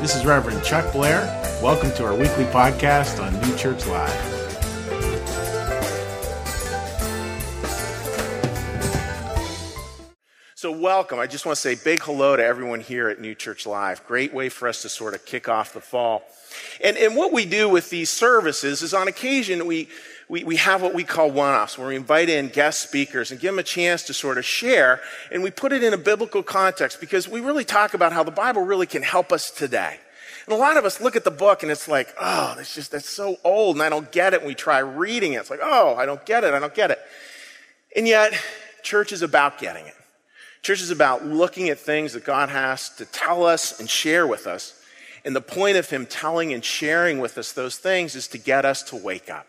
[0.00, 1.22] This is Reverend Chuck Blair.
[1.62, 4.36] Welcome to our weekly podcast on New Church Live.
[10.54, 11.18] So, welcome.
[11.18, 14.06] I just want to say big hello to everyone here at New Church Live.
[14.06, 16.24] Great way for us to sort of kick off the fall.
[16.84, 19.88] And, and what we do with these services is on occasion we,
[20.28, 23.38] we, we have what we call one offs, where we invite in guest speakers and
[23.38, 25.00] give them a chance to sort of share,
[25.30, 28.32] and we put it in a biblical context because we really talk about how the
[28.32, 29.98] Bible really can help us today.
[30.46, 32.92] And a lot of us look at the book and it's like, oh, that's just,
[32.92, 34.40] that's so old and I don't get it.
[34.40, 35.38] And we try reading it.
[35.38, 36.54] It's like, oh, I don't get it.
[36.54, 37.00] I don't get it.
[37.96, 38.32] And yet,
[38.82, 39.94] church is about getting it.
[40.62, 44.46] Church is about looking at things that God has to tell us and share with
[44.46, 44.80] us.
[45.24, 48.64] And the point of Him telling and sharing with us those things is to get
[48.64, 49.46] us to wake up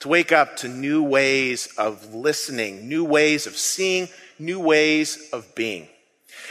[0.00, 4.08] to wake up to new ways of listening, new ways of seeing,
[4.38, 5.88] new ways of being.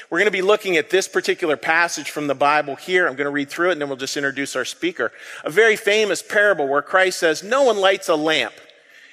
[0.09, 3.07] We're going to be looking at this particular passage from the Bible here.
[3.07, 5.12] I'm going to read through it and then we'll just introduce our speaker.
[5.43, 8.54] A very famous parable where Christ says, No one lights a lamp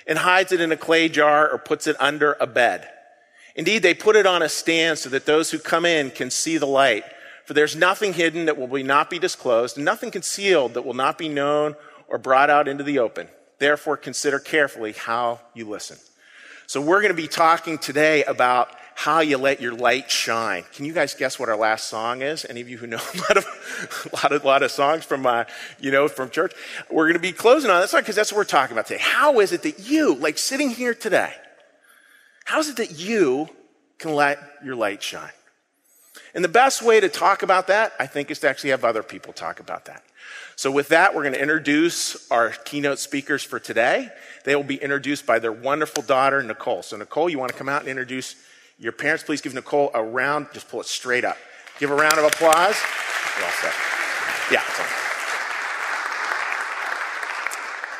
[0.07, 2.89] and hides it in a clay jar or puts it under a bed.
[3.55, 6.59] Indeed, they put it on a stand so that those who come in can see
[6.59, 7.05] the light.
[7.47, 11.17] For there's nothing hidden that will not be disclosed, and nothing concealed that will not
[11.17, 11.75] be known
[12.09, 13.29] or brought out into the open.
[13.59, 15.99] Therefore, consider carefully how you listen.
[16.67, 20.65] So, we're going to be talking today about how you let your light shine.
[20.75, 22.47] Can you guys guess what our last song is?
[22.49, 23.47] Any of you who know a lot of,
[24.11, 25.45] a lot of, lot of songs from, uh,
[25.79, 26.55] you know, from church?
[26.91, 29.03] We're going to be closing on that song because that's what we're talking about today.
[29.03, 31.33] How is it that you, like sitting here today,
[32.47, 33.51] how is it that you
[33.99, 35.31] can let your light shine?
[36.35, 39.03] And the best way to talk about that, I think, is to actually have other
[39.03, 40.03] people talk about that.
[40.57, 44.09] So, with that, we're going to introduce our keynote speakers for today.
[44.45, 46.83] They will be introduced by their wonderful daughter, Nicole.
[46.83, 48.37] So, Nicole, you want to come out and introduce
[48.79, 49.23] your parents?
[49.23, 51.37] Please give Nicole a round, just pull it straight up.
[51.79, 52.77] Give a round of applause.
[53.39, 53.73] Well.
[54.51, 54.63] Yeah,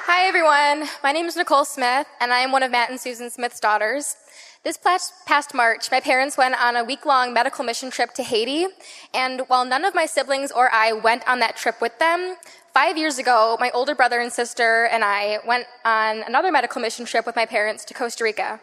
[0.09, 0.89] Hi, everyone.
[1.03, 4.15] My name is Nicole Smith, and I am one of Matt and Susan Smith's daughters.
[4.63, 8.69] This past March, my parents went on a week long medical mission trip to Haiti,
[9.13, 12.37] and while none of my siblings or I went on that trip with them,
[12.73, 17.05] five years ago, my older brother and sister and I went on another medical mission
[17.05, 18.61] trip with my parents to Costa Rica.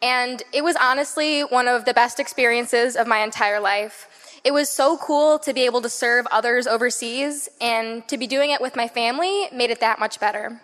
[0.00, 4.25] And it was honestly one of the best experiences of my entire life.
[4.46, 8.52] It was so cool to be able to serve others overseas, and to be doing
[8.52, 10.60] it with my family made it that much better.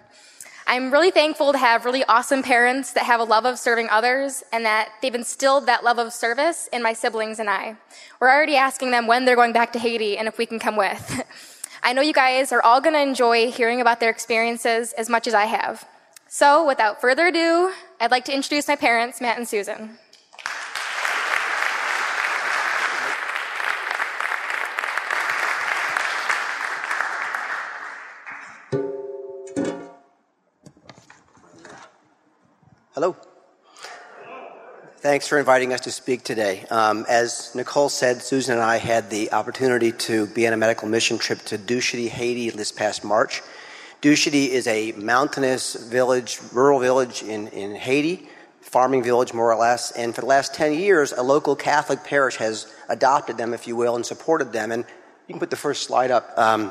[0.69, 4.45] I'm really thankful to have really awesome parents that have a love of serving others
[4.53, 7.75] and that they've instilled that love of service in my siblings and I.
[8.21, 10.77] We're already asking them when they're going back to Haiti and if we can come
[10.77, 11.25] with.
[11.83, 15.27] I know you guys are all going to enjoy hearing about their experiences as much
[15.27, 15.85] as I have.
[16.29, 19.99] So, without further ado, I'd like to introduce my parents, Matt and Susan.
[33.03, 33.17] Hello.
[34.99, 36.65] Thanks for inviting us to speak today.
[36.71, 40.87] Um, as Nicole said, Susan and I had the opportunity to be on a medical
[40.87, 43.43] mission trip to Douchety, Haiti this past March.
[44.03, 48.29] Douchety is a mountainous village, rural village in, in Haiti,
[48.61, 52.37] farming village more or less, and for the last 10 years, a local Catholic parish
[52.37, 54.71] has adopted them, if you will, and supported them.
[54.71, 54.85] And
[55.27, 56.39] you can put the first slide up.
[56.39, 56.71] Um,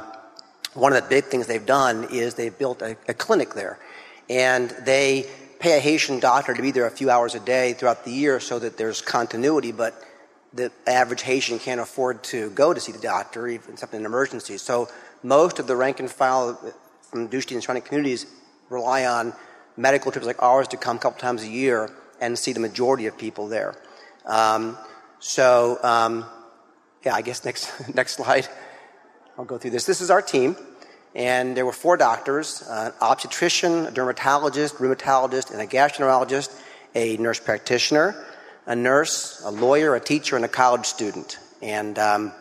[0.76, 3.80] one of the big things they've done is they've built a, a clinic there.
[4.30, 5.30] And they
[5.62, 8.40] pay a Haitian doctor to be there a few hours a day throughout the year
[8.40, 9.94] so that there's continuity, but
[10.54, 14.58] the average Haitian can't afford to go to see the doctor, even something an emergency.
[14.58, 14.90] So
[15.22, 16.60] most of the rank and file
[17.04, 18.26] from Douchety and surrounding communities
[18.70, 19.34] rely on
[19.78, 23.06] medical trips like ours to come a couple times a year and see the majority
[23.06, 23.76] of people there.
[24.26, 24.78] Um,
[25.20, 26.26] so, um,
[27.06, 28.48] yeah, I guess next next slide.
[29.38, 29.86] I'll go through this.
[29.86, 30.56] This is our team.
[31.14, 36.58] And there were four doctors an obstetrician, a dermatologist, rheumatologist, and a gastroenterologist,
[36.96, 38.16] a nurse practitioner,
[38.66, 41.38] a nurse, a lawyer, a teacher, and a college student.
[41.62, 42.32] And um,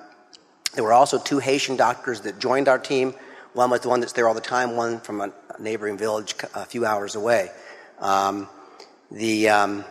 [0.75, 3.15] there were also two Haitian doctors that joined our team.
[3.54, 6.65] One was the one that's there all the time, one from a neighboring village a
[6.65, 7.50] few hours away.
[7.98, 8.48] Um,
[9.10, 9.84] the um,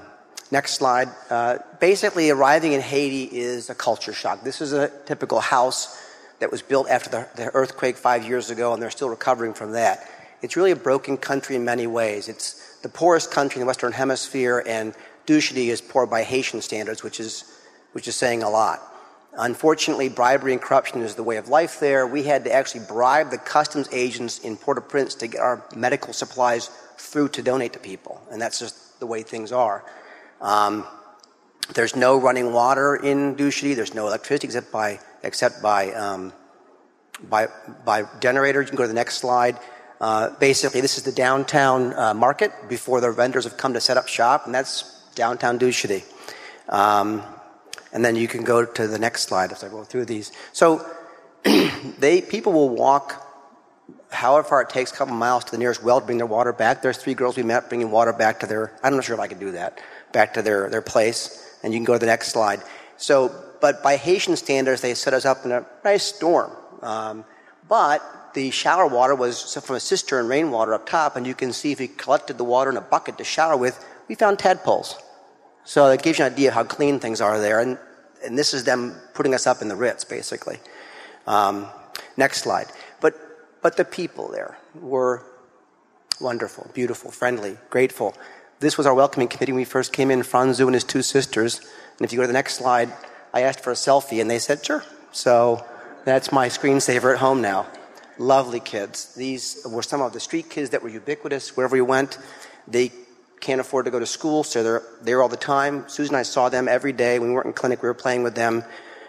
[0.51, 1.09] next slide.
[1.29, 4.43] Uh, basically, arriving in Haiti is a culture shock.
[4.43, 6.01] This is a typical house
[6.39, 9.73] that was built after the, the earthquake five years ago, and they're still recovering from
[9.73, 10.09] that.
[10.41, 12.29] It's really a broken country in many ways.
[12.29, 14.93] It's the poorest country in the Western Hemisphere, and
[15.25, 17.43] Douchety is poor by Haitian standards, which is,
[17.91, 18.81] which is saying a lot.
[19.37, 22.07] Unfortunately, bribery and corruption is the way of life there.
[22.07, 26.69] We had to actually bribe the customs agents in Port-au-Prince to get our medical supplies
[26.97, 29.85] through to donate to people, and that's just the way things are.
[30.41, 30.85] Um,
[31.75, 33.75] there's no running water in Douchety.
[33.75, 36.33] There's no electricity except by except by um,
[37.27, 37.47] by,
[37.85, 38.61] by generator.
[38.61, 39.57] You can go to the next slide.
[39.99, 43.97] Uh, basically, this is the downtown uh, market before the vendors have come to set
[43.97, 46.03] up shop, and that's downtown Dusheti.
[46.69, 47.21] Um,
[47.91, 50.31] and then you can go to the next slide as I go through these.
[50.53, 50.85] So
[51.99, 53.25] they people will walk
[54.11, 56.53] however far it takes, a couple miles to the nearest well to bring their water
[56.53, 56.81] back.
[56.81, 59.27] There's three girls we met bringing water back to their, I'm not sure if I
[59.27, 59.81] could do that,
[60.11, 61.57] back to their, their place.
[61.61, 62.61] And you can go to the next slide.
[62.97, 66.51] So, but by Haitian standards, they set us up in a nice storm.
[66.81, 67.25] Um,
[67.67, 68.01] but
[68.33, 71.79] the shower water was from a cistern rainwater up top, and you can see if
[71.81, 74.95] you collected the water in a bucket to shower with, we found tadpoles.
[75.63, 77.59] So it gives you an idea how clean things are there.
[77.59, 77.77] And,
[78.23, 80.57] and this is them putting us up in the Ritz, basically.
[81.27, 81.67] Um,
[82.17, 82.67] next slide.
[83.01, 83.13] But
[83.61, 85.23] but the people there were
[86.19, 88.15] wonderful, beautiful, friendly, grateful.
[88.59, 91.59] This was our welcoming committee when we first came in, Franzu and his two sisters.
[91.97, 92.91] And if you go to the next slide,
[93.33, 94.83] I asked for a selfie and they said, sure.
[95.11, 95.65] So
[96.05, 97.67] that's my screensaver at home now.
[98.17, 99.13] Lovely kids.
[99.15, 102.17] These were some of the street kids that were ubiquitous wherever we went.
[102.67, 102.91] They
[103.39, 105.87] can't afford to go to school, so they're there all the time.
[105.87, 107.19] Susan and I saw them every day.
[107.19, 108.63] When we weren't in clinic, we were playing with them.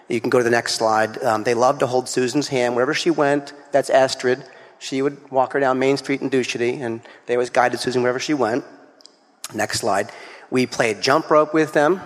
[0.09, 1.23] You can go to the next slide.
[1.23, 3.53] Um, they loved to hold Susan's hand wherever she went.
[3.73, 4.45] That's Astrid.
[4.79, 8.19] She would walk her down Main Street in Dusheti, and they always guided Susan wherever
[8.19, 8.65] she went.
[9.55, 10.11] Next slide.
[10.51, 12.01] We played jump rope with them.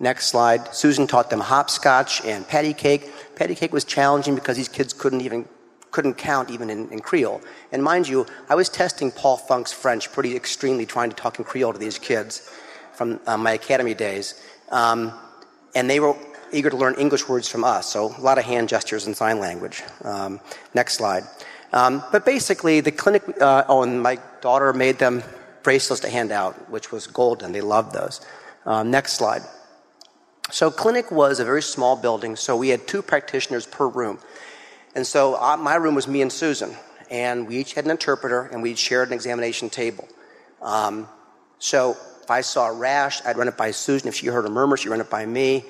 [0.00, 0.74] Next slide.
[0.74, 3.10] Susan taught them hopscotch and patty cake.
[3.36, 5.48] Patty cake was challenging because these kids couldn't even
[5.92, 7.40] couldn't count even in, in, Creole.
[7.70, 11.44] And mind you, I was testing Paul Funk's French pretty extremely, trying to talk in
[11.44, 12.50] Creole to these kids
[12.94, 14.42] from uh, my academy days.
[14.70, 15.12] Um,
[15.76, 16.16] and they were
[16.52, 19.38] eager to learn English words from us, so a lot of hand gestures and sign
[19.38, 19.84] language.
[20.02, 20.40] Um,
[20.74, 21.22] next slide.
[21.72, 25.22] Um, but basically, the clinic, uh, oh, and my daughter made them
[25.62, 27.52] bracelets to hand out, which was golden.
[27.52, 28.20] They loved those.
[28.66, 29.42] Um, next slide.
[30.50, 34.18] So, clinic was a very small building, so we had two practitioners per room.
[34.94, 36.76] And so, uh, my room was me and Susan,
[37.10, 40.08] and we each had an interpreter, and we shared an examination table.
[40.60, 41.08] Um,
[41.58, 44.08] so, if I saw a rash, I'd run it by Susan.
[44.08, 45.64] If she heard a murmur, she'd run it by me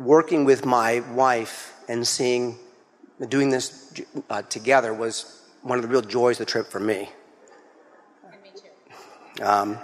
[0.00, 2.58] working with my wife and seeing,
[3.28, 3.92] doing this
[4.30, 7.10] uh, together was one of the real joys of the trip for me.
[8.24, 9.44] And me too.
[9.44, 9.78] Um,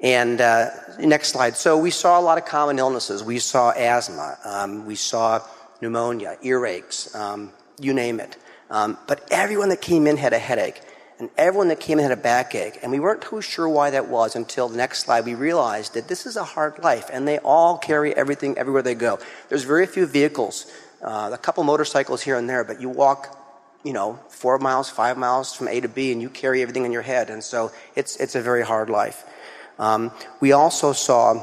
[0.00, 1.56] and uh, next slide.
[1.56, 3.22] So we saw a lot of common illnesses.
[3.22, 4.38] We saw asthma.
[4.44, 5.40] Um, we saw
[5.80, 8.36] pneumonia, earaches, um, you name it.
[8.70, 10.80] Um, but everyone that came in had a headache
[11.18, 12.78] and everyone that came in had a backache.
[12.82, 15.24] And we weren't too sure why that was until the next slide.
[15.24, 18.94] We realized that this is a hard life, and they all carry everything everywhere they
[18.94, 19.18] go.
[19.48, 20.70] There's very few vehicles,
[21.02, 23.36] uh, a couple motorcycles here and there, but you walk,
[23.82, 26.92] you know, four miles, five miles from A to B, and you carry everything in
[26.92, 27.30] your head.
[27.30, 29.24] And so it's, it's a very hard life.
[29.78, 31.42] Um, we also saw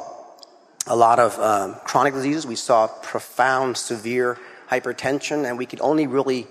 [0.87, 2.45] a lot of um, chronic diseases.
[2.45, 4.37] We saw profound, severe
[4.69, 6.47] hypertension, and we could only really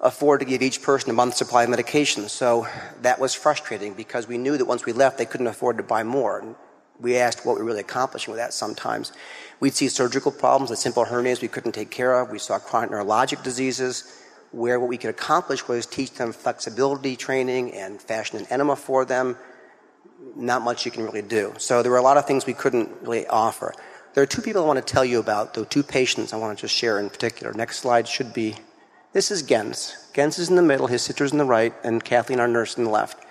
[0.00, 2.28] afford to give each person a month's supply of medication.
[2.28, 2.68] So
[3.02, 6.02] that was frustrating because we knew that once we left, they couldn't afford to buy
[6.04, 6.56] more.
[7.00, 9.12] We asked what we were really accomplishing with that sometimes.
[9.60, 12.30] We'd see surgical problems, the simple hernias we couldn't take care of.
[12.30, 17.72] We saw chronic neurologic diseases where what we could accomplish was teach them flexibility training
[17.74, 19.36] and fashion an enema for them.
[20.36, 21.54] Not much you can really do.
[21.58, 23.74] So there were a lot of things we couldn't really offer.
[24.14, 26.56] There are two people I want to tell you about, though two patients I want
[26.56, 27.52] to just share in particular.
[27.52, 28.56] Next slide should be
[29.12, 29.96] this is Gens.
[30.14, 32.84] Gens is in the middle, his sister's in the right, and Kathleen, our nurse, in
[32.84, 33.24] the left.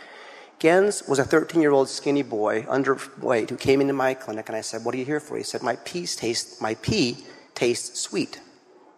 [0.59, 4.55] Gens was a 13 year old skinny boy, underweight, who came into my clinic, and
[4.55, 5.37] I said, What are you here for?
[5.37, 7.17] He said, My, peas taste, my pee
[7.53, 8.39] tastes sweet,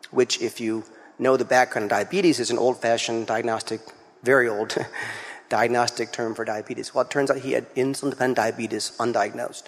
[0.10, 0.86] which, if you
[1.18, 3.82] know the background of diabetes, is an old fashioned diagnostic,
[4.24, 4.78] very old
[5.50, 6.94] diagnostic term for diabetes.
[6.94, 9.64] Well, it turns out he had insulin dependent diabetes undiagnosed.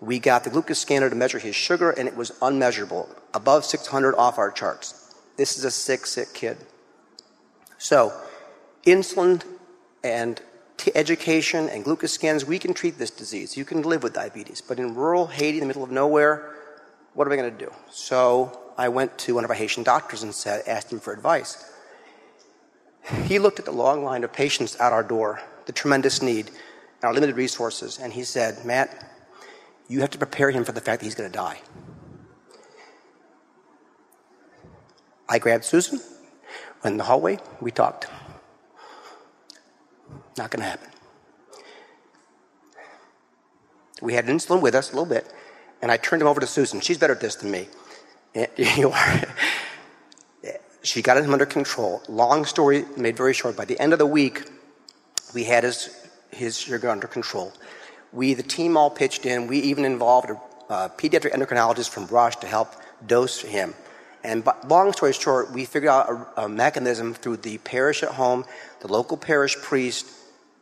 [0.00, 4.16] We got the glucose scanner to measure his sugar, and it was unmeasurable, above 600
[4.16, 5.14] off our charts.
[5.36, 6.56] This is a sick, sick kid.
[7.78, 8.12] So,
[8.84, 9.42] insulin
[10.02, 10.40] and
[10.76, 13.56] t- education and glucose scans, we can treat this disease.
[13.56, 14.60] You can live with diabetes.
[14.60, 16.52] But in rural Haiti, in the middle of nowhere,
[17.14, 17.70] what are we going to do?
[17.90, 21.71] So, I went to one of our Haitian doctors and said, asked him for advice.
[23.24, 27.04] He looked at the long line of patients at our door, the tremendous need, and
[27.04, 29.10] our limited resources, and he said, Matt,
[29.88, 31.60] you have to prepare him for the fact that he's going to die.
[35.28, 36.00] I grabbed Susan.
[36.84, 37.38] Went in the hallway.
[37.60, 38.06] We talked.
[40.36, 40.88] Not going to happen.
[44.00, 45.32] We had insulin with us a little bit,
[45.80, 46.80] and I turned him over to Susan.
[46.80, 47.68] She's better at this than me.
[48.56, 49.22] You are.
[50.92, 52.02] She got him under control.
[52.06, 53.56] Long story made very short.
[53.56, 54.42] By the end of the week,
[55.32, 55.88] we had his,
[56.30, 57.50] his sugar under control.
[58.12, 59.46] We, the team, all pitched in.
[59.46, 60.34] We even involved a,
[60.68, 62.74] a pediatric endocrinologist from Rush to help
[63.06, 63.72] dose him
[64.22, 68.44] And long story short, we figured out a, a mechanism through the parish at home,
[68.80, 70.06] the local parish priest,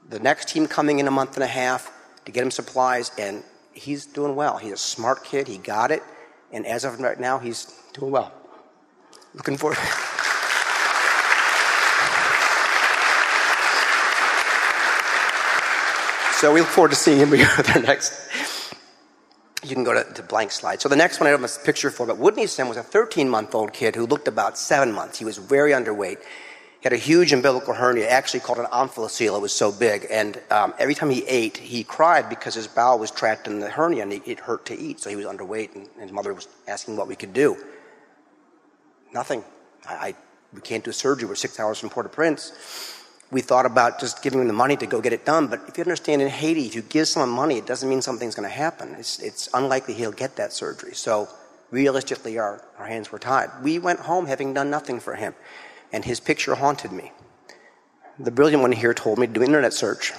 [0.08, 1.92] the next team coming in a month and a half
[2.24, 4.58] to get him supplies, and he's doing well.
[4.58, 5.48] He's a smart kid.
[5.48, 6.04] He got it,
[6.52, 8.32] and as of right now, he's doing well.
[9.34, 9.78] Looking forward.
[16.40, 18.14] so we look forward to seeing him here at our next.
[19.62, 20.80] You can go to the blank slide.
[20.80, 23.28] So the next one I have a picture for, but Woodney Sim was a 13
[23.28, 25.18] month old kid who looked about seven months.
[25.18, 26.16] He was very underweight.
[26.18, 29.36] He had a huge umbilical hernia, actually called an omphalocele.
[29.36, 30.06] It was so big.
[30.10, 33.68] And um, every time he ate, he cried because his bowel was trapped in the
[33.68, 34.98] hernia and it hurt to eat.
[34.98, 37.58] So he was underweight, and his mother was asking what we could do.
[39.12, 39.44] Nothing.
[39.86, 40.14] I, I
[40.54, 41.28] we can't do surgery.
[41.28, 42.99] We're six hours from Port-au-Prince.
[43.30, 45.46] We thought about just giving him the money to go get it done.
[45.46, 48.34] But if you understand, in Haiti, if you give someone money, it doesn't mean something's
[48.34, 48.94] going to happen.
[48.98, 50.94] It's, it's unlikely he'll get that surgery.
[50.94, 51.28] So
[51.70, 53.50] realistically, our, our hands were tied.
[53.62, 55.34] We went home having done nothing for him
[55.92, 57.12] and his picture haunted me.
[58.18, 60.12] The brilliant one here told me to do an internet search.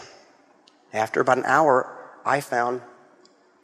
[0.93, 1.87] After about an hour,
[2.25, 2.81] I found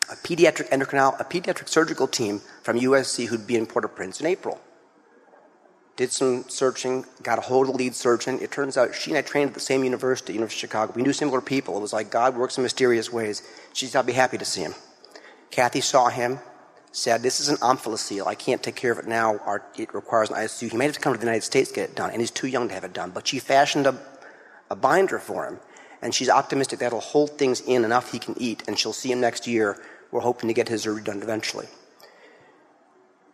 [0.09, 4.61] a pediatric endocrinology, a pediatric surgical team from USC who'd be in Port-au-Prince in April.
[5.97, 8.39] Did some searching, got a hold of the lead surgeon.
[8.39, 10.93] It turns out she and I trained at the same university, University of Chicago.
[10.95, 11.75] We knew similar people.
[11.75, 13.41] It was like God works in mysterious ways.
[13.73, 14.75] She said, I'll be happy to see him.
[15.51, 16.39] Kathy saw him
[16.91, 18.25] said, This is an omphalocele.
[18.25, 19.37] I can't take care of it now.
[19.39, 20.71] Our, it requires an ICU.
[20.71, 22.31] He may have to come to the United States to get it done, and he's
[22.31, 23.11] too young to have it done.
[23.11, 23.97] But she fashioned a,
[24.69, 25.59] a binder for him,
[26.01, 29.21] and she's optimistic that'll hold things in enough he can eat, and she'll see him
[29.21, 29.81] next year.
[30.11, 31.67] We're hoping to get his surgery done eventually.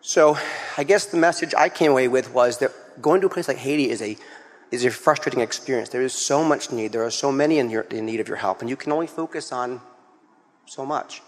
[0.05, 0.37] So
[0.77, 3.57] I guess the message I came away with was that going to a place like
[3.57, 4.17] Haiti is a
[4.69, 5.89] is a frustrating experience.
[5.89, 6.91] There is so much need.
[6.91, 9.05] There are so many in, your, in need of your help, and you can only
[9.05, 9.79] focus on
[10.65, 11.21] so much.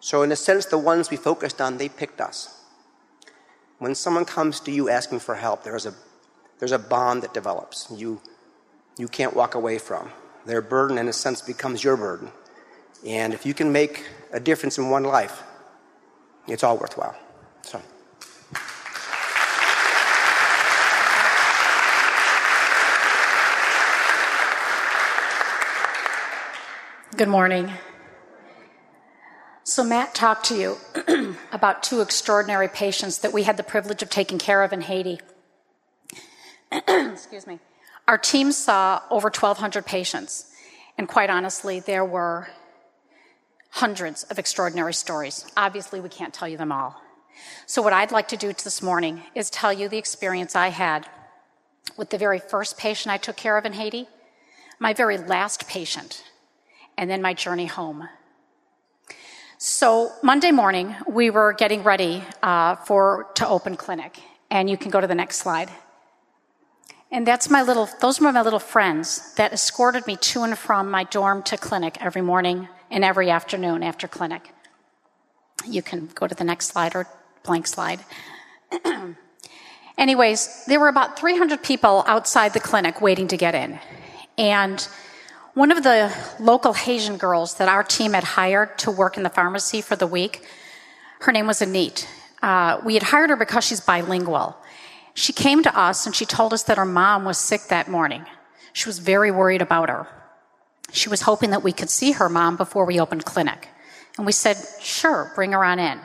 [0.00, 2.60] So, in a sense, the ones we focused on, they picked us.
[3.78, 5.94] When someone comes to you asking for help, there's a,
[6.58, 8.20] there's a bond that develops you,
[8.98, 10.10] you can't walk away from.
[10.44, 12.30] Their burden, in a sense, becomes your burden.
[13.06, 15.42] And if you can make a difference in one life,
[16.46, 17.16] it's all worthwhile.
[17.62, 17.80] So.
[27.16, 27.70] Good morning.
[29.62, 34.10] So, Matt talked to you about two extraordinary patients that we had the privilege of
[34.10, 35.20] taking care of in Haiti.
[36.72, 37.60] Excuse me.
[38.08, 40.50] Our team saw over 1,200 patients,
[40.98, 42.48] and quite honestly, there were
[43.70, 45.46] hundreds of extraordinary stories.
[45.56, 47.00] Obviously, we can't tell you them all.
[47.66, 51.06] So, what I'd like to do this morning is tell you the experience I had
[51.96, 54.08] with the very first patient I took care of in Haiti,
[54.80, 56.24] my very last patient,
[56.96, 58.08] and then my journey home.
[59.58, 64.20] So Monday morning, we were getting ready uh, for to open clinic,
[64.50, 65.70] and you can go to the next slide.
[67.10, 70.90] And that's my little; those were my little friends that escorted me to and from
[70.90, 74.50] my dorm to clinic every morning and every afternoon after clinic.
[75.66, 77.06] You can go to the next slide or
[77.42, 78.00] blank slide.
[79.96, 83.78] Anyways, there were about 300 people outside the clinic waiting to get in,
[84.36, 84.86] and
[85.54, 89.30] one of the local Haitian girls that our team had hired to work in the
[89.30, 90.44] pharmacy for the week,
[91.20, 92.06] her name was Anit.
[92.42, 94.56] Uh, we had hired her because she's bilingual.
[95.14, 98.26] She came to us and she told us that her mom was sick that morning.
[98.72, 100.08] She was very worried about her.
[100.92, 103.68] She was hoping that we could see her mom before we opened clinic.
[104.16, 106.00] And we said, sure, bring her on in.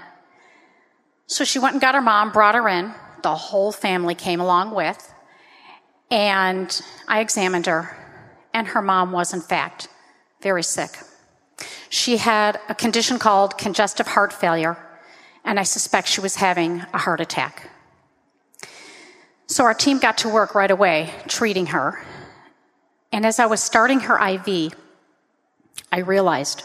[1.25, 2.93] So she went and got her mom, brought her in.
[3.23, 5.13] The whole family came along with.
[6.11, 7.98] And I examined her
[8.53, 9.87] and her mom was, in fact,
[10.41, 10.97] very sick.
[11.89, 14.77] She had a condition called congestive heart failure,
[15.43, 17.69] and I suspect she was having a heart attack.
[19.47, 22.03] So our team got to work right away treating her.
[23.11, 24.73] And as I was starting her IV,
[25.91, 26.63] I realized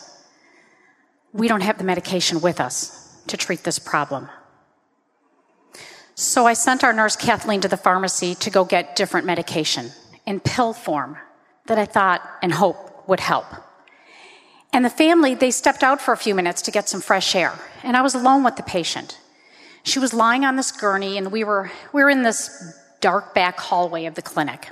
[1.32, 4.28] we don't have the medication with us to treat this problem.
[6.14, 9.90] So I sent our nurse Kathleen to the pharmacy to go get different medication
[10.26, 11.16] in pill form
[11.66, 13.46] that I thought and hope would help.
[14.72, 17.58] And the family, they stepped out for a few minutes to get some fresh air.
[17.82, 19.18] And I was alone with the patient.
[19.84, 23.60] She was lying on this gurney, and we were, we were in this dark back
[23.60, 24.70] hallway of the clinic.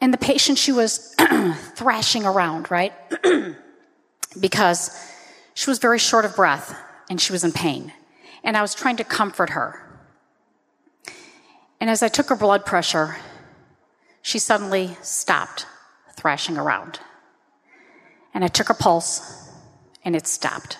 [0.00, 1.14] And the patient, she was
[1.74, 2.92] thrashing around, right?
[4.40, 4.98] because
[5.54, 6.76] she was very short of breath
[7.08, 7.92] and she was in pain.
[8.44, 9.80] And I was trying to comfort her.
[11.80, 13.16] And as I took her blood pressure,
[14.22, 15.66] she suddenly stopped
[16.16, 17.00] thrashing around.
[18.32, 19.50] And I took her pulse,
[20.04, 20.78] and it stopped.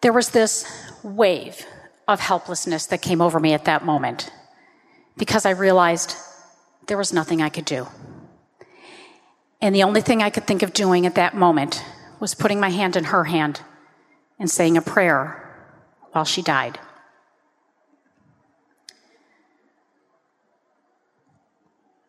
[0.00, 0.64] There was this
[1.02, 1.66] wave
[2.08, 4.30] of helplessness that came over me at that moment
[5.16, 6.16] because I realized
[6.86, 7.86] there was nothing I could do.
[9.60, 11.84] And the only thing I could think of doing at that moment
[12.18, 13.60] was putting my hand in her hand
[14.38, 15.38] and saying a prayer
[16.10, 16.80] while she died.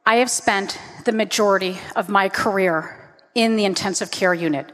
[0.05, 2.99] I have spent the majority of my career
[3.35, 4.71] in the intensive care unit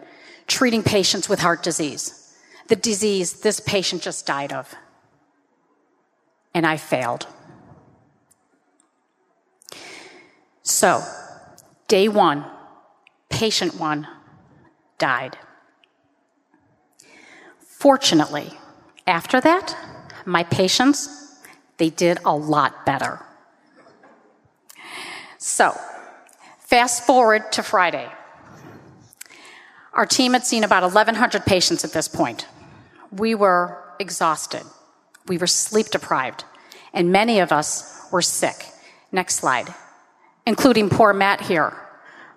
[0.48, 2.36] treating patients with heart disease,
[2.68, 4.74] the disease this patient just died of.
[6.54, 7.28] And I failed.
[10.64, 11.04] So,
[11.88, 12.46] day one,
[13.30, 14.08] patient one
[14.98, 15.38] died.
[17.60, 18.52] Fortunately,
[19.06, 19.78] after that,
[20.26, 21.38] my patients,
[21.78, 23.26] they did a lot better.
[25.50, 25.76] So,
[26.60, 28.08] fast forward to Friday.
[29.94, 32.48] Our team had seen about 1,100 patients at this point.
[33.12, 34.62] We were exhausted.
[35.28, 36.46] We were sleep deprived.
[36.94, 38.68] And many of us were sick.
[39.12, 39.74] Next slide.
[40.46, 41.74] Including poor Matt here,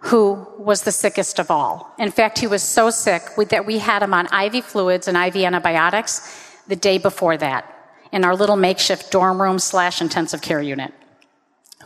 [0.00, 1.94] who was the sickest of all.
[1.98, 5.36] In fact, he was so sick that we had him on IV fluids and IV
[5.44, 7.68] antibiotics the day before that
[8.10, 10.94] in our little makeshift dorm room slash intensive care unit.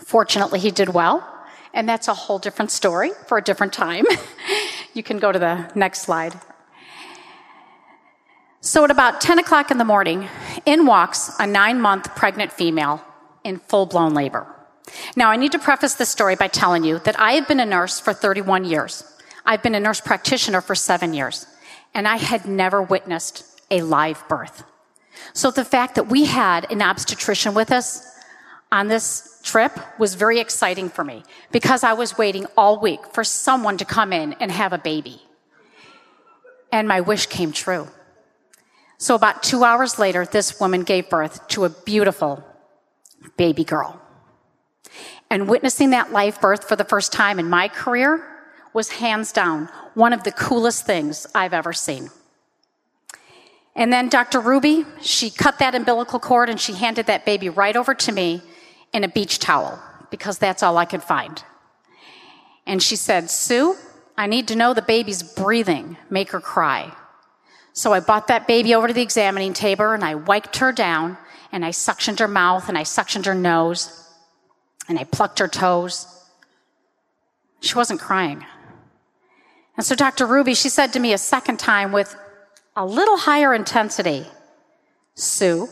[0.04, 1.26] Fortunately, he did well,
[1.74, 4.04] and that's a whole different story for a different time.
[4.94, 6.34] you can go to the next slide.
[8.60, 10.28] So, at about 10 o'clock in the morning,
[10.64, 13.00] in walks a nine month pregnant female
[13.44, 14.46] in full blown labor.
[15.14, 17.66] Now, I need to preface this story by telling you that I have been a
[17.66, 19.04] nurse for 31 years.
[19.44, 21.46] I've been a nurse practitioner for seven years,
[21.94, 24.64] and I had never witnessed a live birth.
[25.32, 28.06] So, the fact that we had an obstetrician with us
[28.72, 33.24] on this trip was very exciting for me because I was waiting all week for
[33.24, 35.22] someone to come in and have a baby.
[36.72, 37.88] And my wish came true.
[38.98, 42.44] So about two hours later, this woman gave birth to a beautiful
[43.36, 44.00] baby girl.
[45.30, 48.26] And witnessing that live birth for the first time in my career
[48.72, 52.10] was hands down one of the coolest things I've ever seen.
[53.74, 54.40] And then Dr.
[54.40, 58.42] Ruby, she cut that umbilical cord and she handed that baby right over to me
[58.96, 59.78] in a beach towel
[60.10, 61.44] because that's all I could find.
[62.66, 63.76] And she said, Sue,
[64.16, 65.98] I need to know the baby's breathing.
[66.08, 66.96] Make her cry.
[67.74, 71.18] So I brought that baby over to the examining table and I wiped her down
[71.52, 74.10] and I suctioned her mouth and I suctioned her nose
[74.88, 76.06] and I plucked her toes.
[77.60, 78.46] She wasn't crying.
[79.76, 80.24] And so Dr.
[80.24, 82.16] Ruby, she said to me a second time with
[82.74, 84.24] a little higher intensity,
[85.14, 85.68] Sue,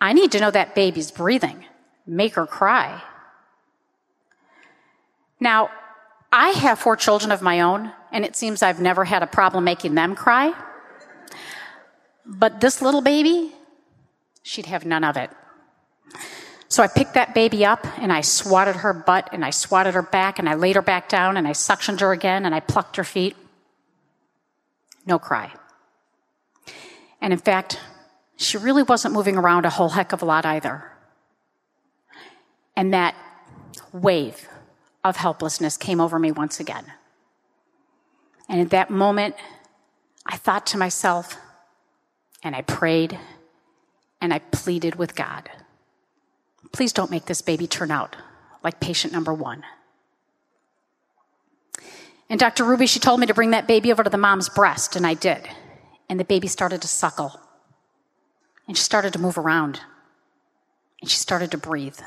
[0.00, 1.66] I need to know that baby's breathing
[2.06, 3.02] make her cry.
[5.40, 5.70] Now,
[6.32, 9.64] I have four children of my own, and it seems I've never had a problem
[9.64, 10.52] making them cry.
[12.26, 13.52] But this little baby,
[14.42, 15.30] she'd have none of it.
[16.68, 20.02] So I picked that baby up and I swatted her butt and I swatted her
[20.02, 22.96] back and I laid her back down and I suctioned her again and I plucked
[22.96, 23.36] her feet.
[25.06, 25.52] No cry.
[27.20, 27.78] And in fact,
[28.36, 30.90] she really wasn't moving around a whole heck of a lot either.
[32.76, 33.14] And that
[33.92, 34.48] wave
[35.02, 36.84] of helplessness came over me once again.
[38.48, 39.36] And at that moment,
[40.26, 41.36] I thought to myself,
[42.42, 43.18] and I prayed,
[44.20, 45.50] and I pleaded with God
[46.74, 48.16] please don't make this baby turn out
[48.62, 49.62] like patient number one.
[52.28, 52.64] And Dr.
[52.64, 55.14] Ruby, she told me to bring that baby over to the mom's breast, and I
[55.14, 55.46] did.
[56.08, 57.38] And the baby started to suckle.
[58.66, 59.80] And she started to move around.
[61.00, 61.98] And she started to breathe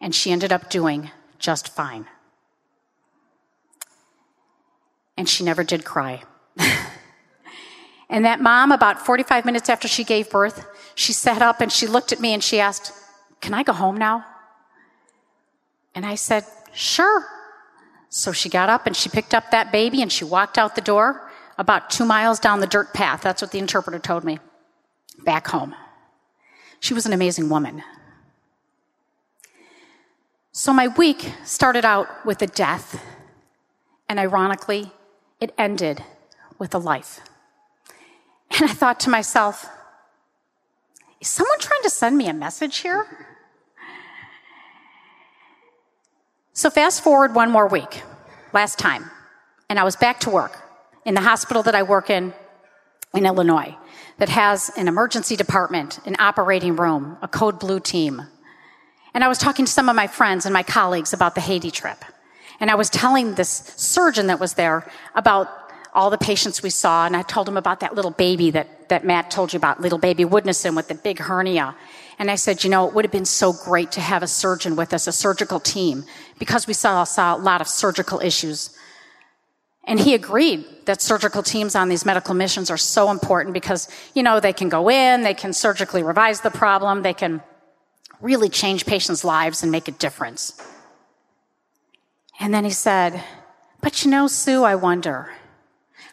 [0.00, 2.06] and she ended up doing just fine.
[5.16, 6.22] And she never did cry.
[8.08, 11.86] and that mom, about 45 minutes after she gave birth, she sat up and she
[11.86, 12.92] looked at me and she asked,
[13.40, 14.24] Can I go home now?
[15.94, 17.26] And I said, Sure.
[18.08, 20.80] So she got up and she picked up that baby and she walked out the
[20.80, 23.20] door about two miles down the dirt path.
[23.20, 24.38] That's what the interpreter told me.
[25.24, 25.74] Back home.
[26.80, 27.82] She was an amazing woman.
[30.52, 33.00] So my week started out with a death,
[34.08, 34.90] and ironically,
[35.40, 36.02] it ended
[36.58, 37.20] with a life.
[38.50, 39.68] And I thought to myself,
[41.20, 43.06] is someone trying to send me a message here?
[46.52, 48.02] So fast forward one more week,
[48.52, 49.08] last time,
[49.68, 50.58] and I was back to work
[51.04, 52.34] in the hospital that I work in
[53.14, 53.76] in Illinois
[54.18, 58.22] that has an emergency department, an operating room, a code blue team,
[59.14, 61.70] and I was talking to some of my friends and my colleagues about the Haiti
[61.70, 62.04] trip.
[62.60, 65.48] And I was telling this surgeon that was there about
[65.92, 69.04] all the patients we saw, and I told him about that little baby that, that
[69.04, 71.74] Matt told you about, little baby Woodnison with the big hernia.
[72.18, 74.76] And I said, you know, it would have been so great to have a surgeon
[74.76, 76.04] with us, a surgical team,
[76.38, 78.76] because we saw, saw a lot of surgical issues.
[79.84, 84.22] And he agreed that surgical teams on these medical missions are so important because, you
[84.22, 87.42] know, they can go in, they can surgically revise the problem, they can
[88.20, 90.60] really change patients' lives and make a difference.
[92.38, 93.22] And then he said,
[93.80, 95.30] But you know, Sue, I wonder,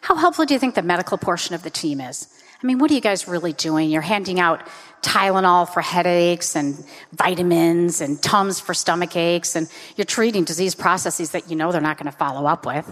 [0.00, 2.28] how helpful do you think the medical portion of the team is?
[2.62, 3.90] I mean, what are you guys really doing?
[3.90, 4.66] You're handing out
[5.02, 11.30] Tylenol for headaches and vitamins and Tums for stomach aches, and you're treating disease processes
[11.32, 12.90] that you know they're not going to follow up with.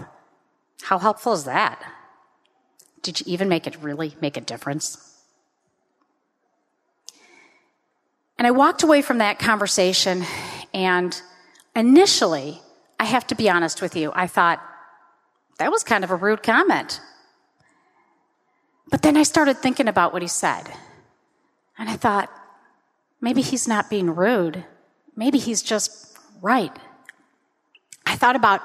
[0.81, 1.83] How helpful is that?
[3.01, 5.16] Did you even make it really make a difference?
[8.37, 10.23] And I walked away from that conversation,
[10.73, 11.19] and
[11.75, 12.61] initially,
[12.99, 14.61] I have to be honest with you, I thought,
[15.57, 17.01] that was kind of a rude comment.
[18.89, 20.71] But then I started thinking about what he said.
[21.77, 22.29] And I thought,
[23.19, 24.65] maybe he's not being rude.
[25.15, 26.71] Maybe he's just right.
[28.05, 28.61] I thought about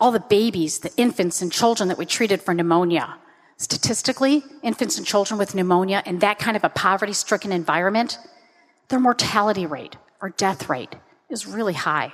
[0.00, 3.16] all the babies, the infants and children that we treated for pneumonia.
[3.58, 8.18] Statistically, infants and children with pneumonia in that kind of a poverty stricken environment,
[8.90, 10.94] their mortality rate or death rate
[11.30, 12.12] is really high.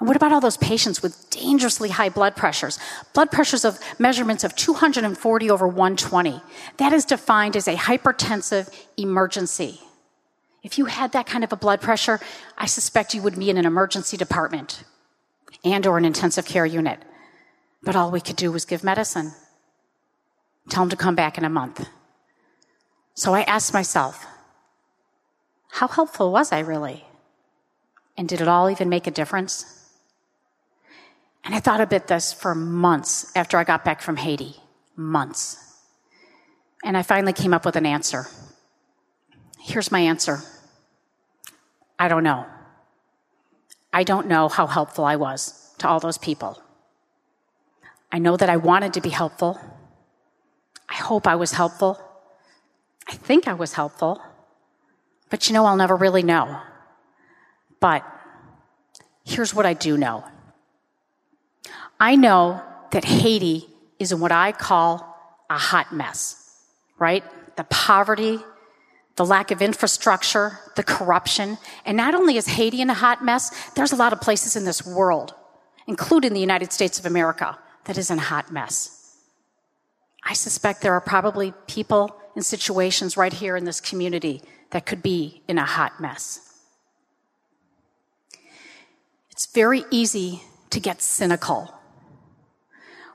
[0.00, 2.78] And what about all those patients with dangerously high blood pressures?
[3.12, 6.42] Blood pressures of measurements of 240 over 120.
[6.78, 9.80] That is defined as a hypertensive emergency.
[10.62, 12.18] If you had that kind of a blood pressure,
[12.58, 14.82] I suspect you would be in an emergency department
[15.64, 16.98] and or an intensive care unit.
[17.82, 19.32] But all we could do was give medicine.
[20.70, 21.86] Tell them to come back in a month.
[23.14, 24.26] So I asked myself,
[25.74, 27.04] how helpful was I really?
[28.16, 29.90] And did it all even make a difference?
[31.42, 34.54] And I thought about this for months after I got back from Haiti.
[34.94, 35.58] Months.
[36.84, 38.26] And I finally came up with an answer.
[39.58, 40.44] Here's my answer
[41.98, 42.46] I don't know.
[43.92, 46.62] I don't know how helpful I was to all those people.
[48.12, 49.58] I know that I wanted to be helpful.
[50.88, 52.00] I hope I was helpful.
[53.08, 54.22] I think I was helpful.
[55.30, 56.60] But you know, I'll never really know.
[57.80, 58.04] But
[59.24, 60.24] here's what I do know
[61.98, 65.16] I know that Haiti is in what I call
[65.50, 66.60] a hot mess,
[66.98, 67.24] right?
[67.56, 68.38] The poverty,
[69.16, 71.58] the lack of infrastructure, the corruption.
[71.84, 74.64] And not only is Haiti in a hot mess, there's a lot of places in
[74.64, 75.34] this world,
[75.86, 79.16] including the United States of America, that is in a hot mess.
[80.24, 85.02] I suspect there are probably people in situations right here in this community that could
[85.02, 86.40] be in a hot mess.
[89.30, 91.74] It's very easy to get cynical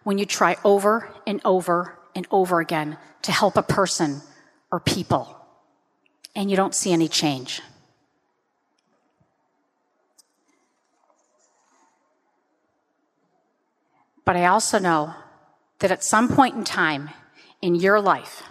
[0.04, 4.22] when you try over and over and over again to help a person
[4.72, 5.40] or people
[6.36, 7.62] and you don't see any change.
[14.26, 15.16] But I also know
[15.80, 17.10] that at some point in time
[17.62, 18.44] in your life,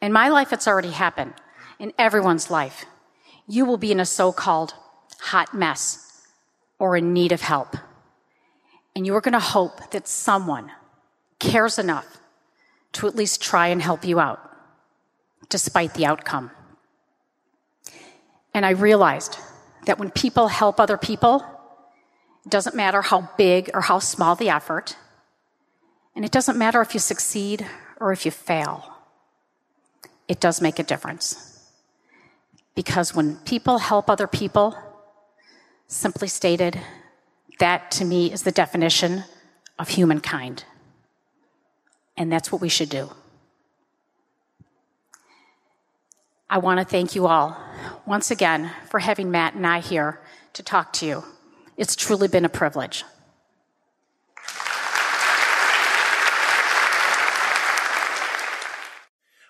[0.00, 1.32] in my life, it's already happened,
[1.82, 2.86] in everyone's life,
[3.48, 4.72] you will be in a so called
[5.18, 6.22] hot mess
[6.78, 7.76] or in need of help.
[8.94, 10.70] And you are going to hope that someone
[11.40, 12.18] cares enough
[12.92, 14.38] to at least try and help you out,
[15.48, 16.52] despite the outcome.
[18.54, 19.38] And I realized
[19.86, 21.44] that when people help other people,
[22.46, 24.96] it doesn't matter how big or how small the effort,
[26.14, 27.66] and it doesn't matter if you succeed
[27.98, 28.98] or if you fail,
[30.28, 31.51] it does make a difference.
[32.74, 34.76] Because when people help other people,
[35.86, 36.80] simply stated,
[37.58, 39.24] that to me is the definition
[39.78, 40.64] of humankind.
[42.16, 43.10] And that's what we should do.
[46.48, 47.56] I want to thank you all
[48.04, 50.20] once again for having Matt and I here
[50.52, 51.24] to talk to you.
[51.76, 53.04] It's truly been a privilege.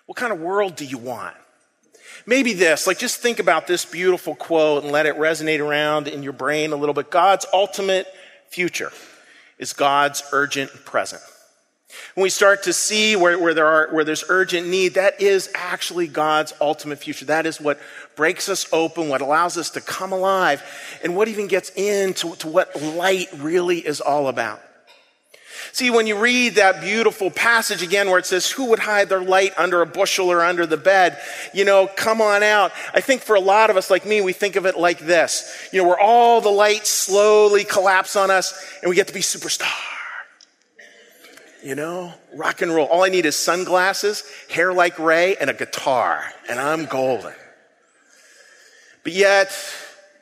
[0.05, 1.35] What kind of world do you want?
[2.25, 6.23] Maybe this, like just think about this beautiful quote and let it resonate around in
[6.23, 7.11] your brain a little bit.
[7.11, 8.07] God's ultimate
[8.49, 8.91] future
[9.57, 11.21] is God's urgent present.
[12.15, 15.49] When we start to see where, where, there are, where there's urgent need, that is
[15.53, 17.25] actually God's ultimate future.
[17.25, 17.79] That is what
[18.15, 20.63] breaks us open, what allows us to come alive,
[21.03, 24.61] and what even gets into to what light really is all about.
[25.71, 29.23] See, when you read that beautiful passage again where it says, Who would hide their
[29.23, 31.19] light under a bushel or under the bed?
[31.53, 32.71] You know, come on out.
[32.93, 35.69] I think for a lot of us, like me, we think of it like this.
[35.71, 39.21] You know, where all the lights slowly collapse on us and we get to be
[39.21, 39.71] superstar.
[41.63, 42.87] you know, rock and roll.
[42.87, 47.33] All I need is sunglasses, hair like Ray, and a guitar, and I'm golden.
[49.03, 49.51] But yet,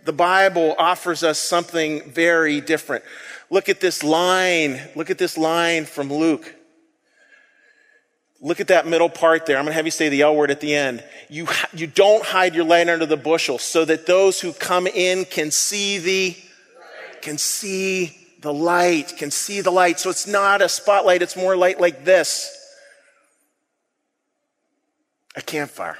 [0.05, 3.03] the Bible offers us something very different.
[3.51, 4.79] Look at this line.
[4.95, 6.55] Look at this line from Luke.
[8.39, 9.57] Look at that middle part there.
[9.57, 11.03] I'm going to have you say the L word at the end.
[11.29, 15.25] You, you don't hide your light under the bushel so that those who come in
[15.25, 16.37] can see the,
[17.21, 19.99] can see the light, can see the light.
[19.99, 21.21] So it's not a spotlight.
[21.21, 22.57] It's more light like this.
[25.35, 25.97] A campfire.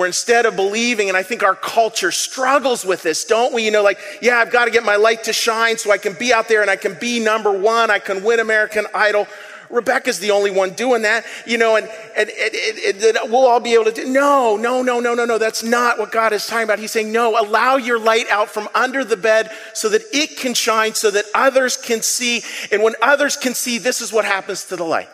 [0.00, 3.66] Where instead of believing, and I think our culture struggles with this, don't we?
[3.66, 6.14] You know, like, yeah, I've got to get my light to shine so I can
[6.14, 7.90] be out there and I can be number one.
[7.90, 9.28] I can win American Idol.
[9.68, 11.86] Rebecca's the only one doing that, you know, and,
[12.16, 14.06] and, and, and, we'll all be able to do.
[14.06, 15.36] No, no, no, no, no, no.
[15.36, 16.78] That's not what God is talking about.
[16.78, 20.54] He's saying, no, allow your light out from under the bed so that it can
[20.54, 22.42] shine, so that others can see.
[22.72, 25.10] And when others can see, this is what happens to the light.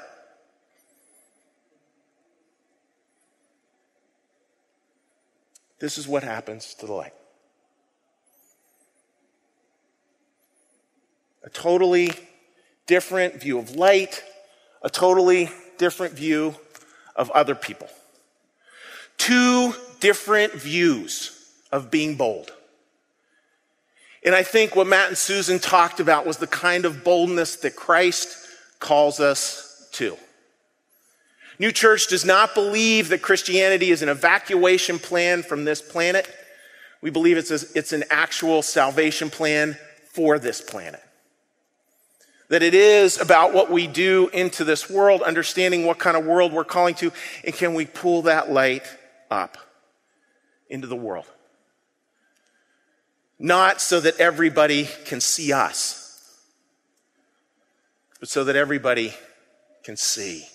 [5.79, 7.13] This is what happens to the light.
[11.45, 12.13] A totally
[12.87, 14.23] different view of light,
[14.83, 16.55] a totally different view
[17.15, 17.89] of other people.
[19.19, 21.33] Two different views
[21.73, 22.53] of being bold.
[24.25, 27.77] And I think what Matt and Susan talked about was the kind of boldness that
[27.77, 28.37] Christ
[28.81, 30.17] calls us to.
[31.59, 36.29] New Church does not believe that Christianity is an evacuation plan from this planet.
[37.01, 39.79] We believe it's, a, it's an actual salvation plan
[40.13, 41.03] for this planet.
[42.49, 46.53] That it is about what we do into this world, understanding what kind of world
[46.53, 47.13] we're calling to,
[47.45, 48.85] and can we pull that light
[49.31, 49.59] up
[50.69, 51.27] into the world?
[53.39, 56.03] Not so that everybody can see us,
[58.21, 59.15] but so that everybody
[59.83, 60.47] can see.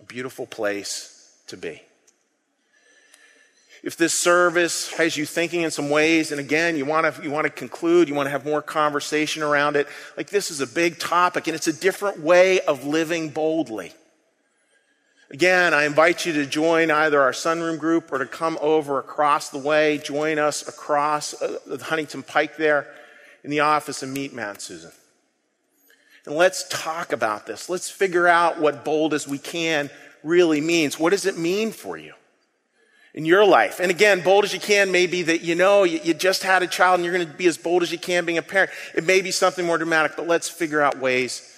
[0.00, 1.82] A beautiful place to be
[3.82, 7.30] if this service has you thinking in some ways, and again, you want to you
[7.30, 10.66] want to conclude, you want to have more conversation around it, like this is a
[10.66, 13.92] big topic, and it's a different way of living boldly.
[15.30, 19.50] Again, I invite you to join either our sunroom group or to come over across
[19.50, 22.86] the way, join us across uh, the Huntington Pike there
[23.44, 24.90] in the office and meet Matt Susan.
[26.28, 27.70] And let's talk about this.
[27.70, 29.88] Let's figure out what bold as we can
[30.22, 30.98] really means.
[30.98, 32.12] What does it mean for you?
[33.14, 33.80] in your life.
[33.80, 36.62] And again, bold as you can may be that you know you, you just had
[36.62, 38.70] a child and you're going to be as bold as you can being a parent.
[38.94, 41.50] It may be something more dramatic, but let's figure out ways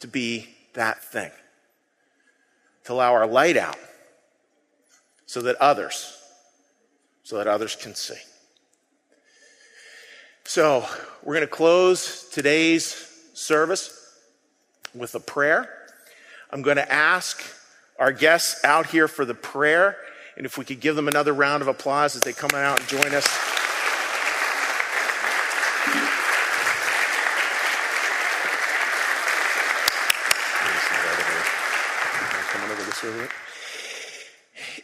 [0.00, 1.30] to be that thing.
[2.84, 3.78] To allow our light out
[5.24, 6.20] so that others,
[7.22, 8.18] so that others can see.
[10.44, 10.84] So
[11.22, 14.05] we're going to close today's service
[14.98, 15.68] with a prayer.
[16.50, 17.42] I'm going to ask
[17.98, 19.96] our guests out here for the prayer.
[20.36, 22.88] And if we could give them another round of applause as they come out and
[22.88, 23.26] join us.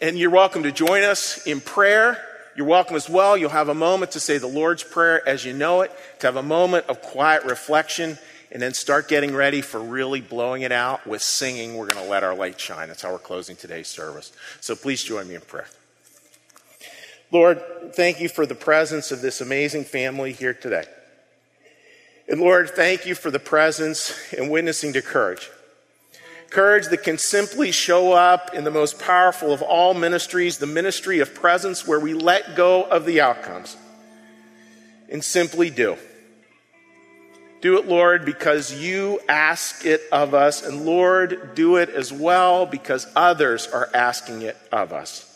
[0.00, 2.18] And you're welcome to join us in prayer.
[2.56, 3.36] You're welcome as well.
[3.36, 6.36] You'll have a moment to say the Lord's Prayer as you know it, to have
[6.36, 8.18] a moment of quiet reflection
[8.52, 11.74] and then start getting ready for really blowing it out with singing.
[11.74, 12.88] We're going to let our light shine.
[12.88, 14.30] That's how we're closing today's service.
[14.60, 15.68] So please join me in prayer.
[17.30, 17.62] Lord,
[17.94, 20.84] thank you for the presence of this amazing family here today.
[22.28, 25.50] And Lord, thank you for the presence and witnessing to courage.
[26.50, 31.20] Courage that can simply show up in the most powerful of all ministries, the ministry
[31.20, 33.78] of presence, where we let go of the outcomes
[35.08, 35.96] and simply do.
[37.62, 40.66] Do it, Lord, because you ask it of us.
[40.66, 45.28] And Lord, do it as well because others are asking it of us.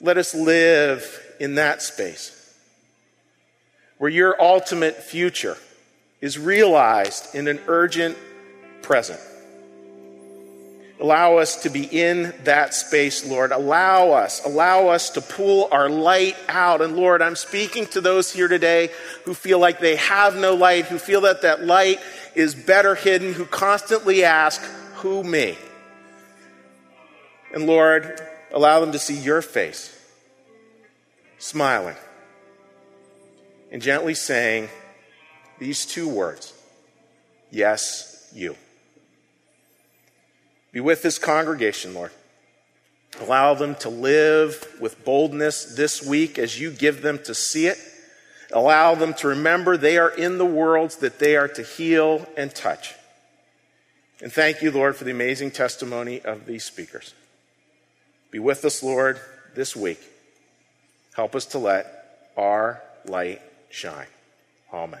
[0.00, 2.32] Let us live in that space
[3.98, 5.56] where your ultimate future
[6.20, 8.18] is realized in an urgent
[8.82, 9.20] present.
[10.98, 13.52] Allow us to be in that space, Lord.
[13.52, 16.80] Allow us, allow us to pull our light out.
[16.80, 18.90] And Lord, I'm speaking to those here today
[19.24, 22.00] who feel like they have no light, who feel that that light
[22.34, 24.62] is better hidden, who constantly ask,
[24.96, 25.58] Who me?
[27.52, 28.18] And Lord,
[28.50, 29.94] allow them to see your face,
[31.36, 31.96] smiling,
[33.70, 34.70] and gently saying
[35.58, 36.54] these two words
[37.50, 38.56] Yes, you.
[40.76, 42.10] Be with this congregation, Lord.
[43.22, 47.78] Allow them to live with boldness this week as you give them to see it.
[48.52, 52.54] Allow them to remember they are in the worlds that they are to heal and
[52.54, 52.92] touch.
[54.20, 57.14] And thank you, Lord, for the amazing testimony of these speakers.
[58.30, 59.18] Be with us, Lord,
[59.54, 60.02] this week.
[61.14, 64.08] Help us to let our light shine.
[64.70, 65.00] Amen.